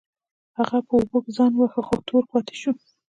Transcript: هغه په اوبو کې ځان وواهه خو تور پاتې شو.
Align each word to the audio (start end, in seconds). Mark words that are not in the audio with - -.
هغه 0.57 0.77
په 0.87 0.93
اوبو 0.97 1.17
کې 1.23 1.31
ځان 1.37 1.51
وواهه 1.55 1.81
خو 1.87 1.95
تور 2.07 2.23
پاتې 2.31 2.55
شو. 2.61 2.71